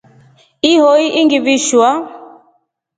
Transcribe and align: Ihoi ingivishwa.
Ihoi 0.71 1.05
ingivishwa. 1.19 1.89